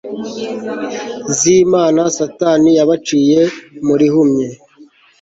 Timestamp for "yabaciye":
2.79-3.41